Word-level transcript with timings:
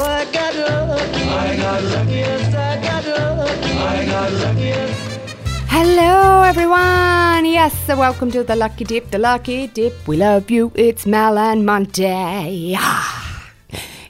I 0.00 0.24
got 0.32 0.54
lucky. 0.54 1.22
I 1.22 1.56
got 1.56 1.82
lucky. 1.82 2.10
Yes, 2.12 2.54
I 2.54 2.80
got 2.80 3.04
lucky. 3.36 3.70
I 3.72 4.06
got 4.06 4.32
lucky. 4.32 4.60
Yes. 4.60 5.26
Hello, 5.68 6.42
everyone. 6.42 7.44
Yes, 7.44 7.76
so 7.84 7.96
welcome 7.98 8.30
to 8.30 8.44
the 8.44 8.54
Lucky 8.54 8.84
Dip. 8.84 9.10
The 9.10 9.18
Lucky 9.18 9.66
Dip. 9.66 10.06
We 10.06 10.16
love 10.16 10.50
you. 10.50 10.70
It's 10.76 11.04
Mal 11.06 11.36
and 11.38 11.66
Monday. 11.66 12.76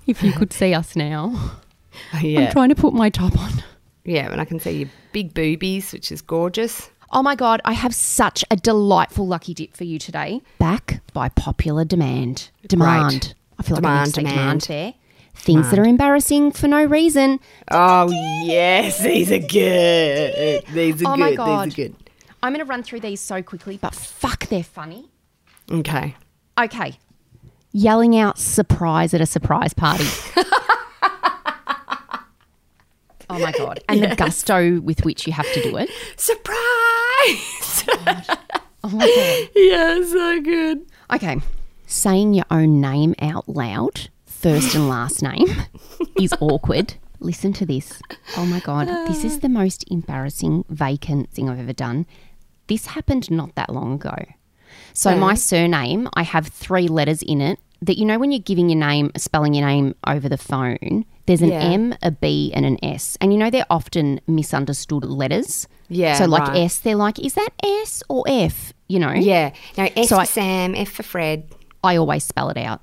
If 0.06 0.22
you 0.22 0.32
could 0.32 0.52
see 0.54 0.72
us 0.72 0.96
now. 0.96 1.52
yeah, 2.22 2.40
I'm 2.46 2.52
trying 2.52 2.70
to 2.70 2.74
put 2.74 2.94
my 2.94 3.10
top 3.10 3.38
on. 3.38 3.62
yeah, 4.04 4.30
and 4.32 4.40
I 4.40 4.46
can 4.46 4.58
see 4.58 4.70
your 4.70 4.88
big 5.12 5.34
boobies, 5.34 5.92
which 5.92 6.10
is 6.10 6.22
gorgeous. 6.22 6.90
Oh 7.12 7.22
my 7.22 7.34
God, 7.34 7.60
I 7.66 7.72
have 7.74 7.94
such 7.94 8.42
a 8.50 8.56
delightful 8.56 9.26
lucky 9.26 9.52
dip 9.54 9.76
for 9.76 9.84
you 9.84 9.98
today. 9.98 10.40
Back 10.58 11.02
by 11.12 11.28
popular 11.28 11.84
demand. 11.84 12.50
Demand. 12.66 13.34
I 13.58 13.62
feel 13.62 13.76
like 13.76 13.84
I 13.84 13.98
need 13.98 14.06
to 14.06 14.10
say 14.12 14.22
Demand, 14.22 14.34
demand 14.34 14.60
demand. 14.60 14.60
there. 14.62 14.94
Things 15.38 15.70
that 15.70 15.78
are 15.78 15.84
embarrassing 15.84 16.52
for 16.52 16.68
no 16.68 16.84
reason. 16.84 17.40
Oh 17.70 18.10
yes, 18.44 19.02
these 19.02 19.30
are 19.32 19.38
good. 19.38 20.64
These 20.72 21.02
are 21.02 21.08
Oh 21.08 21.14
good. 21.16 21.20
my 21.20 21.34
God. 21.34 21.66
These 21.70 21.74
are 21.74 21.76
good. 21.88 21.94
I'm 22.42 22.52
going 22.52 22.64
to 22.64 22.68
run 22.70 22.82
through 22.82 23.00
these 23.00 23.20
so 23.20 23.42
quickly, 23.42 23.78
but 23.80 23.94
fuck, 23.94 24.46
they're 24.46 24.62
funny. 24.62 25.08
Okay. 25.70 26.14
Okay. 26.58 26.98
Yelling 27.72 28.16
out 28.16 28.38
surprise 28.38 29.12
at 29.14 29.20
a 29.20 29.26
surprise 29.26 29.74
party. 29.74 30.04
oh 33.30 33.38
my 33.38 33.52
God. 33.52 33.80
And 33.88 34.02
the 34.02 34.14
gusto 34.16 34.80
with 34.80 35.04
which 35.04 35.26
you 35.26 35.32
have 35.32 35.50
to 35.52 35.62
do 35.62 35.76
it. 35.76 35.90
Surprise! 36.16 37.84
Oh 37.84 38.00
my 38.04 38.24
God. 38.26 38.38
Oh 38.84 39.48
yeah, 39.56 40.02
so 40.06 40.40
good. 40.40 40.86
Okay. 41.12 41.40
Saying 41.86 42.34
your 42.34 42.44
own 42.50 42.80
name 42.80 43.14
out 43.20 43.48
loud, 43.48 44.08
first 44.40 44.74
and 44.74 44.88
last 44.88 45.22
name, 45.22 45.46
is 46.20 46.34
awkward. 46.40 46.94
Listen 47.20 47.52
to 47.54 47.66
this. 47.66 48.00
Oh 48.36 48.46
my 48.46 48.60
God. 48.60 48.86
This 49.08 49.24
is 49.24 49.40
the 49.40 49.48
most 49.48 49.84
embarrassing 49.90 50.64
vacant 50.68 51.30
thing 51.32 51.48
I've 51.48 51.58
ever 51.58 51.72
done. 51.72 52.06
This 52.68 52.86
happened 52.86 53.30
not 53.30 53.54
that 53.56 53.70
long 53.72 53.94
ago. 53.94 54.14
So, 54.92 55.16
my 55.16 55.34
surname, 55.34 56.08
I 56.14 56.22
have 56.22 56.46
three 56.48 56.86
letters 56.88 57.22
in 57.22 57.40
it 57.40 57.58
that 57.80 57.96
you 57.98 58.04
know 58.04 58.18
when 58.18 58.30
you're 58.32 58.40
giving 58.40 58.68
your 58.68 58.78
name, 58.78 59.10
spelling 59.16 59.54
your 59.54 59.66
name 59.66 59.94
over 60.06 60.28
the 60.28 60.36
phone, 60.36 61.04
there's 61.26 61.42
an 61.42 61.48
Yeah. 61.50 61.60
M, 61.62 61.94
a 62.02 62.10
B, 62.10 62.52
and 62.54 62.66
an 62.66 62.76
S. 62.84 63.16
And 63.20 63.32
you 63.32 63.38
know 63.38 63.50
they're 63.50 63.66
often 63.70 64.20
misunderstood 64.26 65.04
letters. 65.04 65.66
Yeah, 65.88 66.14
So, 66.14 66.26
like 66.26 66.48
right. 66.48 66.56
S, 66.64 66.78
they're 66.78 66.96
like, 66.96 67.18
is 67.18 67.34
that 67.34 67.50
S 67.62 68.02
or 68.08 68.24
F? 68.28 68.72
You 68.88 68.98
know? 68.98 69.12
Yeah. 69.12 69.52
Now 69.76 69.88
S 69.96 70.08
So 70.10 70.16
for 70.16 70.22
I- 70.22 70.24
Sam, 70.24 70.74
F 70.74 70.88
for 70.90 71.02
Fred. 71.02 71.48
I 71.82 71.96
always 71.96 72.24
spell 72.24 72.50
it 72.50 72.56
out. 72.58 72.80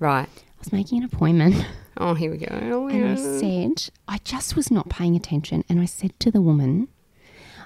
Right. 0.00 0.28
I 0.58 0.60
was 0.60 0.72
making 0.72 0.98
an 0.98 1.04
appointment 1.04 1.64
Oh, 2.00 2.14
here 2.14 2.30
we 2.30 2.36
go. 2.38 2.46
Oh, 2.50 2.86
and 2.86 3.08
I 3.08 3.14
said, 3.16 3.90
I 4.06 4.18
just 4.18 4.54
was 4.54 4.70
not 4.70 4.88
paying 4.88 5.16
attention. 5.16 5.64
And 5.68 5.80
I 5.80 5.84
said 5.84 6.18
to 6.20 6.30
the 6.30 6.40
woman, 6.40 6.86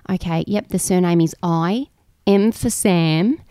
okay, 0.08 0.42
yep, 0.46 0.68
the 0.68 0.78
surname 0.78 1.20
is 1.20 1.36
I, 1.42 1.88
M 2.26 2.50
for 2.50 2.70
Sam. 2.70 3.38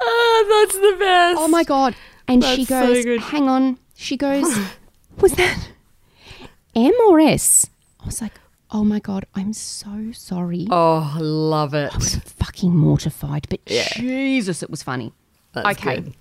Oh, 0.00 0.64
that's 0.66 0.78
the 0.78 0.96
best. 0.98 1.38
Oh 1.40 1.48
my 1.48 1.64
God. 1.64 1.94
And 2.26 2.44
she 2.44 2.64
That's 2.64 2.68
so 2.68 2.94
goes, 2.94 3.04
good. 3.04 3.20
hang 3.20 3.48
on. 3.48 3.78
She 3.94 4.16
goes, 4.16 4.44
was 5.20 5.32
that 5.32 5.70
M 6.74 6.92
or 7.08 7.18
S? 7.20 7.68
I 8.00 8.06
was 8.06 8.20
like, 8.20 8.34
oh 8.70 8.84
my 8.84 8.98
God, 8.98 9.24
I'm 9.34 9.52
so 9.52 10.12
sorry. 10.12 10.66
Oh, 10.70 11.16
love 11.20 11.74
it. 11.74 11.92
I 11.92 11.96
was 11.96 12.16
fucking 12.16 12.74
mortified, 12.74 13.46
but 13.48 13.64
Jesus, 13.66 14.62
it 14.62 14.70
was 14.70 14.82
funny. 14.82 15.12
That's 15.52 15.78
okay. 15.78 16.00
good. 16.00 16.14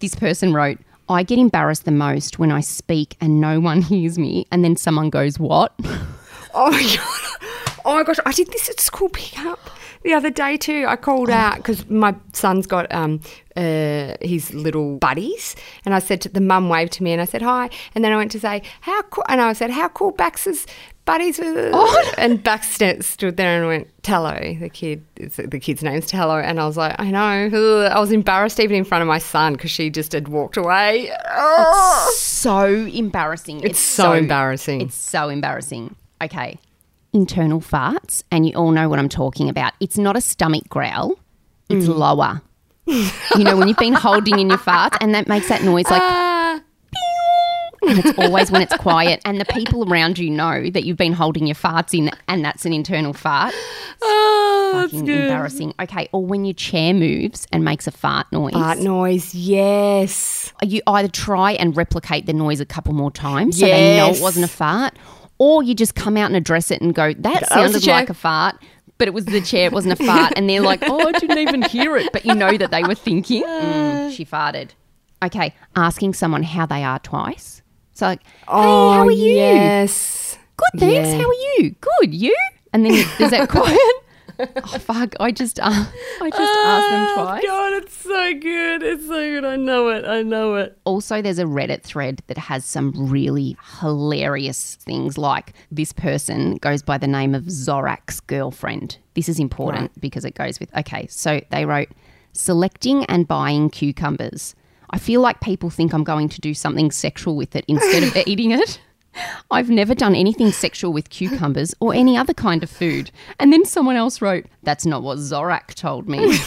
This 0.00 0.14
person 0.14 0.52
wrote, 0.52 0.78
I 1.08 1.22
get 1.22 1.38
embarrassed 1.38 1.84
the 1.84 1.90
most 1.90 2.38
when 2.38 2.50
I 2.50 2.60
speak 2.60 3.16
and 3.20 3.40
no 3.40 3.60
one 3.60 3.82
hears 3.92 4.18
me, 4.18 4.46
and 4.50 4.64
then 4.64 4.76
someone 4.76 5.10
goes, 5.10 5.38
What? 5.38 5.72
Oh 6.56 6.70
my 6.70 6.82
god! 6.82 7.80
Oh 7.84 7.94
my 7.96 8.04
gosh! 8.04 8.18
I 8.24 8.30
did 8.30 8.46
this 8.52 8.70
at 8.70 8.78
school 8.78 9.08
pickup 9.08 9.58
the 10.04 10.12
other 10.14 10.30
day 10.30 10.56
too. 10.56 10.84
I 10.86 10.96
called 10.96 11.30
out 11.30 11.56
because 11.56 11.88
my 11.90 12.14
son's 12.32 12.66
got 12.66 12.92
um 12.94 13.20
uh 13.56 14.14
his 14.20 14.54
little 14.54 14.96
buddies, 14.98 15.56
and 15.84 15.94
I 15.94 15.98
said 15.98 16.20
to 16.22 16.28
the 16.28 16.40
mum 16.40 16.68
waved 16.68 16.92
to 16.92 17.02
me, 17.02 17.12
and 17.12 17.20
I 17.20 17.24
said 17.24 17.42
hi, 17.42 17.70
and 17.94 18.04
then 18.04 18.12
I 18.12 18.16
went 18.16 18.30
to 18.32 18.40
say 18.40 18.62
how 18.82 19.02
cool, 19.02 19.24
and 19.28 19.40
I 19.40 19.52
said 19.54 19.70
how 19.70 19.88
cool 19.88 20.12
Bax's 20.12 20.66
buddies 21.04 21.38
were, 21.38 21.72
and 22.16 22.42
Bax 22.42 22.78
stood 23.00 23.36
there 23.36 23.58
and 23.58 23.66
went 23.66 24.02
Tello, 24.02 24.56
the 24.58 24.70
kid, 24.70 25.04
the 25.16 25.60
kid's 25.60 25.82
name's 25.82 26.06
Tello, 26.06 26.38
and 26.38 26.60
I 26.60 26.66
was 26.66 26.76
like 26.76 26.94
I 26.98 27.10
know, 27.10 27.88
I 27.88 27.98
was 27.98 28.12
embarrassed 28.12 28.60
even 28.60 28.76
in 28.76 28.84
front 28.84 29.02
of 29.02 29.08
my 29.08 29.18
son 29.18 29.54
because 29.54 29.70
she 29.70 29.90
just 29.90 30.12
had 30.12 30.28
walked 30.28 30.56
away. 30.56 31.10
Oh. 31.30 32.14
So 32.16 32.66
embarrassing. 32.66 33.60
It's, 33.62 33.78
so 33.78 34.12
embarrassing. 34.12 34.82
It's 34.82 34.94
so 34.94 35.28
embarrassing. 35.28 35.96
Okay. 36.22 36.58
Internal 37.14 37.60
farts, 37.60 38.22
and 38.30 38.44
you 38.46 38.52
all 38.54 38.72
know 38.72 38.88
what 38.88 38.98
I'm 38.98 39.08
talking 39.08 39.48
about. 39.48 39.72
It's 39.80 39.96
not 39.96 40.16
a 40.16 40.20
stomach 40.20 40.68
growl, 40.68 41.14
it's 41.70 41.86
Mm. 41.86 41.96
lower. 41.96 42.42
you 42.86 43.44
know, 43.44 43.56
when 43.56 43.66
you've 43.68 43.78
been 43.78 43.94
holding 43.94 44.38
in 44.38 44.48
your 44.50 44.58
fart, 44.58 44.92
and 45.00 45.14
that 45.14 45.26
makes 45.28 45.48
that 45.48 45.62
noise 45.62 45.86
like 45.90 46.02
Ah. 46.02 46.60
and 47.86 47.98
it's 47.98 48.18
always 48.18 48.50
when 48.50 48.62
it's 48.62 48.76
quiet 48.76 49.20
and 49.24 49.40
the 49.40 49.44
people 49.46 49.90
around 49.90 50.18
you 50.18 50.28
know 50.30 50.68
that 50.70 50.84
you've 50.84 50.96
been 50.96 51.12
holding 51.12 51.46
your 51.46 51.54
farts 51.54 51.92
in 51.96 52.10
and 52.28 52.42
that's 52.44 52.64
an 52.64 52.72
internal 52.72 53.12
fart 53.12 53.52
Oh, 54.02 54.70
that's 54.74 54.92
fucking 54.92 55.04
good. 55.06 55.20
embarrassing 55.24 55.74
okay 55.80 56.08
or 56.12 56.24
when 56.24 56.44
your 56.46 56.54
chair 56.54 56.94
moves 56.94 57.46
and 57.52 57.62
makes 57.64 57.86
a 57.86 57.90
fart 57.90 58.26
noise 58.32 58.54
Fart 58.54 58.78
noise, 58.78 59.34
yes. 59.34 60.52
you 60.62 60.80
either 60.86 61.08
try 61.08 61.52
and 61.52 61.76
replicate 61.76 62.24
the 62.26 62.32
noise 62.32 62.58
a 62.60 62.64
couple 62.66 62.94
more 62.94 63.10
times 63.10 63.58
so 63.58 63.66
they 63.66 63.96
know 63.98 64.10
it 64.10 64.20
wasn't 64.22 64.44
a 64.46 64.48
fart 64.48 64.94
or 65.38 65.62
you 65.62 65.74
just 65.74 65.94
come 65.94 66.16
out 66.16 66.26
and 66.26 66.36
address 66.36 66.70
it 66.70 66.80
and 66.80 66.94
go 66.94 67.12
that 67.14 67.40
was 67.40 67.48
sounded 67.48 67.86
like 67.86 68.10
a 68.10 68.14
fart 68.14 68.56
but 68.98 69.08
it 69.08 69.14
was 69.14 69.24
the 69.26 69.40
chair 69.40 69.66
it 69.66 69.72
wasn't 69.72 69.92
a 69.98 70.04
fart 70.04 70.32
and 70.36 70.48
they're 70.48 70.60
like 70.60 70.80
oh 70.84 71.08
i 71.08 71.12
didn't 71.12 71.38
even 71.38 71.62
hear 71.62 71.96
it 71.96 72.12
but 72.12 72.24
you 72.24 72.34
know 72.34 72.56
that 72.56 72.70
they 72.70 72.82
were 72.82 72.94
thinking 72.94 73.42
"Mm, 73.48 74.14
she 74.14 74.24
farted 74.24 74.70
okay 75.22 75.54
asking 75.76 76.14
someone 76.14 76.42
how 76.44 76.64
they 76.66 76.84
are 76.84 76.98
twice 77.00 77.62
so 77.92 78.06
like 78.06 78.22
hey 78.24 78.32
how 78.46 79.04
are 79.06 79.10
you 79.10 79.32
Yes. 79.32 80.38
Good, 80.56 80.80
thanks. 80.80 81.08
Yeah. 81.08 81.18
How 81.18 81.28
are 81.28 81.32
you? 81.58 81.74
Good, 82.00 82.14
you? 82.14 82.36
And 82.72 82.86
then 82.86 82.92
there's 83.18 83.32
that 83.32 83.48
quiet. 83.56 83.76
oh 84.38 84.78
fuck! 84.78 85.14
I 85.20 85.30
just, 85.30 85.60
uh, 85.60 85.64
I 85.70 86.30
just 86.30 86.40
asked 86.40 86.90
them 86.90 87.06
Oh, 87.08 87.14
twice. 87.24 87.42
God, 87.46 87.72
it's 87.74 87.96
so 87.96 88.32
good. 88.40 88.82
It's 88.82 89.06
so 89.06 89.20
good. 89.20 89.44
I 89.44 89.56
know 89.56 89.88
it. 89.88 90.04
I 90.04 90.22
know 90.22 90.54
it. 90.56 90.78
Also, 90.84 91.22
there's 91.22 91.38
a 91.38 91.44
Reddit 91.44 91.82
thread 91.82 92.22
that 92.26 92.38
has 92.38 92.64
some 92.64 92.92
really 92.96 93.56
hilarious 93.80 94.76
things. 94.76 95.16
Like 95.18 95.52
this 95.70 95.92
person 95.92 96.56
goes 96.56 96.82
by 96.82 96.98
the 96.98 97.06
name 97.06 97.34
of 97.34 97.44
Zorak's 97.44 98.20
girlfriend. 98.20 98.98
This 99.14 99.28
is 99.28 99.38
important 99.38 99.98
because 100.00 100.24
it 100.24 100.34
goes 100.34 100.58
with. 100.60 100.74
Okay, 100.76 101.06
so 101.08 101.40
they 101.50 101.64
wrote 101.64 101.88
selecting 102.32 103.04
and 103.06 103.28
buying 103.28 103.70
cucumbers. 103.70 104.54
I 104.90 104.98
feel 104.98 105.20
like 105.20 105.40
people 105.40 105.70
think 105.70 105.92
I'm 105.92 106.04
going 106.04 106.28
to 106.28 106.40
do 106.40 106.54
something 106.54 106.90
sexual 106.90 107.36
with 107.36 107.56
it 107.56 107.64
instead 107.68 108.02
of 108.02 108.16
eating 108.26 108.50
it. 108.52 108.80
I've 109.50 109.70
never 109.70 109.94
done 109.94 110.14
anything 110.14 110.52
sexual 110.52 110.92
with 110.92 111.10
cucumbers 111.10 111.74
or 111.80 111.94
any 111.94 112.16
other 112.16 112.34
kind 112.34 112.62
of 112.62 112.70
food. 112.70 113.10
And 113.38 113.52
then 113.52 113.64
someone 113.64 113.96
else 113.96 114.20
wrote, 114.20 114.46
That's 114.62 114.86
not 114.86 115.02
what 115.02 115.18
Zorak 115.18 115.74
told 115.74 116.08
me. 116.08 116.36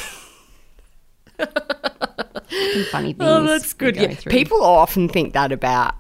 Funny 2.92 3.16
oh, 3.20 3.20
things. 3.20 3.20
Oh, 3.20 3.44
that's 3.44 3.74
good. 3.74 3.96
go 3.96 4.02
Yeah. 4.02 4.16
People 4.28 4.64
often 4.64 5.08
think 5.10 5.34
that 5.34 5.52
about 5.52 5.96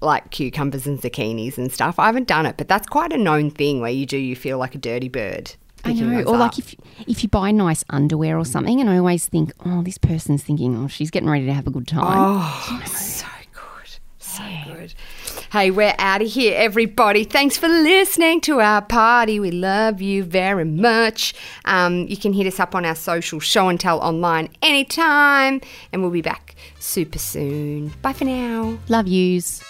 like 0.00 0.30
cucumbers 0.30 0.86
and 0.86 0.98
zucchinis 1.00 1.58
and 1.58 1.72
stuff. 1.72 1.98
I 1.98 2.06
haven't 2.06 2.28
done 2.28 2.46
it, 2.46 2.56
but 2.56 2.68
that's 2.68 2.86
quite 2.86 3.12
a 3.12 3.18
known 3.18 3.50
thing 3.50 3.80
where 3.80 3.90
you 3.90 4.06
do 4.06 4.18
you 4.18 4.34
feel 4.36 4.58
like 4.58 4.74
a 4.74 4.78
dirty 4.78 5.08
bird. 5.08 5.54
I 5.84 5.94
know. 5.94 6.22
Or 6.22 6.34
up. 6.34 6.40
like 6.40 6.58
if 6.58 6.74
if 7.06 7.22
you 7.22 7.28
buy 7.28 7.50
nice 7.50 7.84
underwear 7.90 8.38
or 8.38 8.44
something, 8.44 8.80
and 8.80 8.88
I 8.88 8.98
always 8.98 9.26
think, 9.26 9.52
oh, 9.64 9.82
this 9.82 9.98
person's 9.98 10.42
thinking, 10.42 10.76
oh, 10.76 10.88
she's 10.88 11.10
getting 11.10 11.28
ready 11.28 11.46
to 11.46 11.52
have 11.52 11.66
a 11.66 11.70
good 11.70 11.88
time. 11.88 12.04
Oh, 12.04 12.64
so 12.66 12.78
good. 12.78 12.88
So 12.88 13.21
good. 14.74 14.94
Hey, 15.52 15.70
we're 15.70 15.94
out 15.98 16.22
of 16.22 16.28
here, 16.28 16.54
everybody. 16.56 17.24
Thanks 17.24 17.56
for 17.56 17.68
listening 17.68 18.40
to 18.42 18.60
our 18.60 18.82
party. 18.82 19.38
We 19.38 19.50
love 19.50 20.00
you 20.00 20.24
very 20.24 20.64
much. 20.64 21.34
Um, 21.64 22.06
you 22.08 22.16
can 22.16 22.32
hit 22.32 22.46
us 22.46 22.58
up 22.58 22.74
on 22.74 22.84
our 22.84 22.94
social 22.94 23.40
show 23.40 23.68
and 23.68 23.78
tell 23.78 23.98
online 24.00 24.48
anytime, 24.62 25.60
and 25.92 26.02
we'll 26.02 26.10
be 26.10 26.22
back 26.22 26.54
super 26.78 27.18
soon. 27.18 27.92
Bye 28.02 28.12
for 28.12 28.24
now. 28.24 28.78
Love 28.88 29.06
yous. 29.06 29.62